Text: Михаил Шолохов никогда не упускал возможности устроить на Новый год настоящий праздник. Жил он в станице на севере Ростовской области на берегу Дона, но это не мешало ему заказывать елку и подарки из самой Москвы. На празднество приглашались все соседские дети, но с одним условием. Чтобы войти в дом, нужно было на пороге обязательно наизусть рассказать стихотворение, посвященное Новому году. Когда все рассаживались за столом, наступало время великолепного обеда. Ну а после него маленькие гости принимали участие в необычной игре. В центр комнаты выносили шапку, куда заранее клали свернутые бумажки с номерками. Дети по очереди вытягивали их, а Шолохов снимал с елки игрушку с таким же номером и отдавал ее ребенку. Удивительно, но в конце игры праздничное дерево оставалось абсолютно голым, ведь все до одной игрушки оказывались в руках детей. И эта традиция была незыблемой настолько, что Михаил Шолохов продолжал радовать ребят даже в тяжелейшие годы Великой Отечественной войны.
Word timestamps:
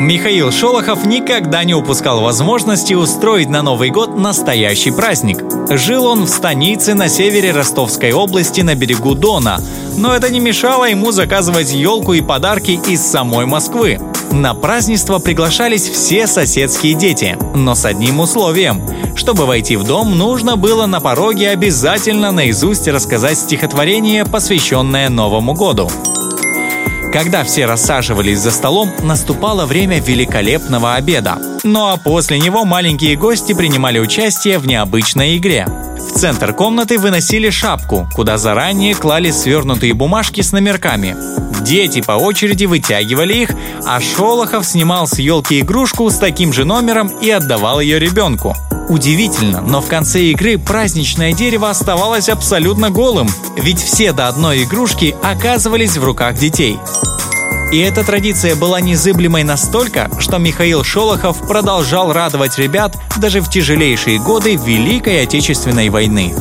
Михаил 0.00 0.52
Шолохов 0.52 1.04
никогда 1.04 1.64
не 1.64 1.74
упускал 1.74 2.20
возможности 2.20 2.94
устроить 2.94 3.48
на 3.48 3.62
Новый 3.62 3.90
год 3.90 4.16
настоящий 4.16 4.92
праздник. 4.92 5.42
Жил 5.70 6.06
он 6.06 6.22
в 6.24 6.28
станице 6.28 6.94
на 6.94 7.08
севере 7.08 7.50
Ростовской 7.50 8.12
области 8.12 8.60
на 8.60 8.76
берегу 8.76 9.16
Дона, 9.16 9.60
но 9.96 10.14
это 10.14 10.30
не 10.30 10.38
мешало 10.38 10.84
ему 10.84 11.10
заказывать 11.10 11.72
елку 11.72 12.12
и 12.12 12.20
подарки 12.20 12.78
из 12.86 13.04
самой 13.04 13.46
Москвы. 13.46 13.98
На 14.30 14.54
празднество 14.54 15.18
приглашались 15.18 15.88
все 15.88 16.28
соседские 16.28 16.94
дети, 16.94 17.36
но 17.56 17.74
с 17.74 17.84
одним 17.84 18.20
условием. 18.20 18.80
Чтобы 19.16 19.46
войти 19.46 19.76
в 19.76 19.82
дом, 19.82 20.16
нужно 20.16 20.56
было 20.56 20.86
на 20.86 21.00
пороге 21.00 21.50
обязательно 21.50 22.30
наизусть 22.30 22.86
рассказать 22.86 23.36
стихотворение, 23.36 24.24
посвященное 24.24 25.08
Новому 25.08 25.54
году. 25.54 25.90
Когда 27.12 27.42
все 27.42 27.64
рассаживались 27.64 28.38
за 28.38 28.50
столом, 28.50 28.90
наступало 29.02 29.64
время 29.64 29.98
великолепного 29.98 30.94
обеда. 30.94 31.38
Ну 31.64 31.86
а 31.86 31.96
после 31.96 32.38
него 32.38 32.64
маленькие 32.64 33.16
гости 33.16 33.54
принимали 33.54 33.98
участие 33.98 34.58
в 34.58 34.66
необычной 34.66 35.38
игре. 35.38 35.66
В 35.96 36.18
центр 36.18 36.52
комнаты 36.52 36.98
выносили 36.98 37.48
шапку, 37.50 38.08
куда 38.14 38.36
заранее 38.36 38.94
клали 38.94 39.30
свернутые 39.30 39.94
бумажки 39.94 40.42
с 40.42 40.52
номерками. 40.52 41.16
Дети 41.62 42.02
по 42.02 42.12
очереди 42.12 42.66
вытягивали 42.66 43.34
их, 43.34 43.50
а 43.86 44.00
Шолохов 44.00 44.66
снимал 44.66 45.06
с 45.06 45.18
елки 45.18 45.60
игрушку 45.60 46.10
с 46.10 46.18
таким 46.18 46.52
же 46.52 46.64
номером 46.64 47.08
и 47.08 47.30
отдавал 47.30 47.80
ее 47.80 47.98
ребенку. 47.98 48.54
Удивительно, 48.88 49.60
но 49.60 49.82
в 49.82 49.86
конце 49.86 50.22
игры 50.24 50.56
праздничное 50.56 51.32
дерево 51.32 51.68
оставалось 51.68 52.28
абсолютно 52.28 52.90
голым, 52.90 53.28
ведь 53.56 53.82
все 53.82 54.12
до 54.12 54.28
одной 54.28 54.64
игрушки 54.64 55.14
оказывались 55.22 55.96
в 55.96 56.04
руках 56.04 56.36
детей. 56.36 56.78
И 57.70 57.78
эта 57.80 58.02
традиция 58.02 58.56
была 58.56 58.80
незыблемой 58.80 59.44
настолько, 59.44 60.10
что 60.18 60.38
Михаил 60.38 60.84
Шолохов 60.84 61.46
продолжал 61.46 62.14
радовать 62.14 62.56
ребят 62.56 62.96
даже 63.18 63.42
в 63.42 63.50
тяжелейшие 63.50 64.18
годы 64.18 64.56
Великой 64.56 65.22
Отечественной 65.22 65.90
войны. 65.90 66.34